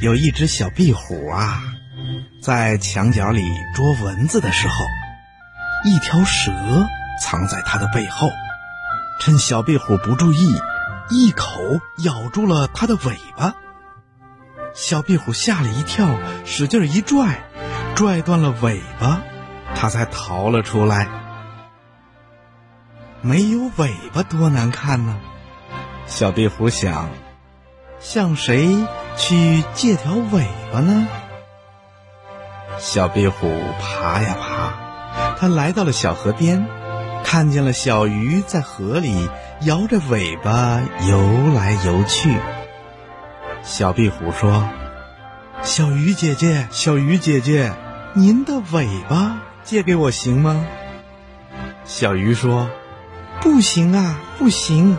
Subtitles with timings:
[0.00, 1.60] 有一只小壁虎啊，
[2.40, 3.42] 在墙角里
[3.74, 4.74] 捉蚊子的时候，
[5.84, 6.52] 一条蛇
[7.20, 8.30] 藏在它的背后，
[9.20, 10.56] 趁小壁虎不注意，
[11.10, 11.60] 一口
[12.04, 13.54] 咬住了它的尾巴。
[14.72, 16.08] 小壁虎吓了一跳，
[16.44, 17.40] 使劲一拽，
[17.96, 19.20] 拽断了尾巴，
[19.74, 21.08] 它才逃了出来。
[23.20, 25.18] 没有尾巴多难看呢，
[26.06, 27.10] 小壁虎想，
[27.98, 28.86] 向谁
[29.18, 31.06] 去借条尾巴呢？
[32.78, 36.64] 小壁虎爬呀爬，它来到了小河边，
[37.24, 39.28] 看见了小鱼在河里
[39.62, 41.20] 摇着尾巴游
[41.54, 42.38] 来游去。
[43.62, 44.66] 小壁虎说
[45.62, 47.72] ：“小鱼姐姐，小鱼姐姐，
[48.14, 50.64] 您的尾巴借给我行吗？”
[51.84, 52.70] 小鱼说。
[53.40, 54.98] 不行啊，不行！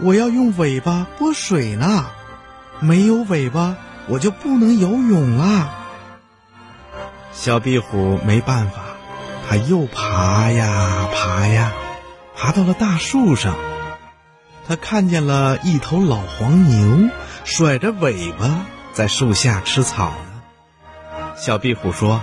[0.00, 2.06] 我要用尾巴拨水呢，
[2.82, 3.76] 没有尾巴
[4.08, 5.70] 我就不能游泳啦。
[7.32, 8.80] 小壁虎没办法，
[9.48, 11.72] 它又爬呀爬呀，
[12.36, 13.54] 爬到了大树上。
[14.68, 17.08] 它看见了一头老黄牛，
[17.44, 20.42] 甩着尾巴在树下吃草呢。
[21.36, 22.20] 小壁虎说：“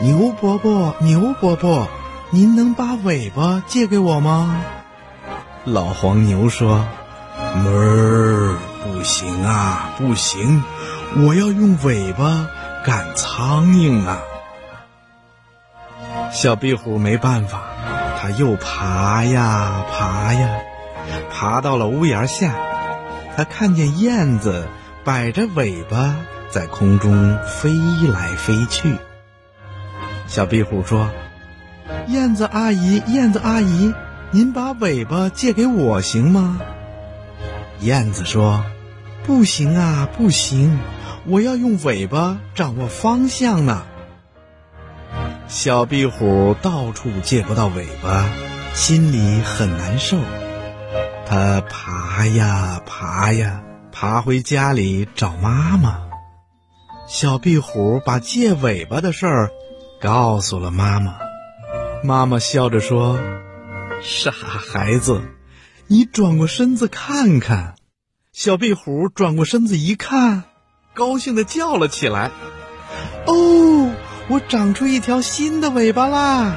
[0.00, 1.88] 牛伯伯，牛伯伯。”
[2.30, 4.60] 您能把尾巴借给我吗？
[5.64, 6.84] 老黄牛说
[7.54, 8.56] ：“哞儿，
[9.44, 10.62] 啊，不行！
[11.16, 12.48] 我要用尾巴
[12.84, 14.18] 赶苍蝇啊！”
[16.32, 17.62] 小壁虎没办法，
[18.20, 20.48] 它又爬呀爬呀，
[21.30, 22.54] 爬到了屋檐下。
[23.36, 24.66] 它看见燕子
[25.04, 26.16] 摆着尾巴
[26.50, 27.70] 在空中飞
[28.12, 28.96] 来飞去。
[30.26, 31.08] 小壁虎说。
[32.08, 33.92] 燕子阿姨，燕子阿姨，
[34.30, 36.58] 您把尾巴借给我行吗？
[37.80, 38.64] 燕子说
[39.24, 40.78] ：“不行啊，不行，
[41.26, 43.84] 我要用尾巴掌握方向呢。”
[45.48, 48.28] 小壁虎到处借不到尾巴，
[48.74, 50.18] 心里很难受。
[51.26, 53.62] 它爬呀爬呀，
[53.92, 56.00] 爬回家里找妈妈。
[57.06, 59.50] 小壁虎把借尾巴的事儿
[60.00, 61.14] 告诉了妈妈。
[62.02, 63.18] 妈妈笑着说
[64.02, 65.22] ：“傻孩子，
[65.86, 67.74] 你转过身子看看。”
[68.34, 70.42] 小壁虎转过身子一看，
[70.92, 72.32] 高兴的叫了起来
[73.28, 73.94] ：“哦，
[74.28, 76.52] 我长出一条新的尾巴啦！”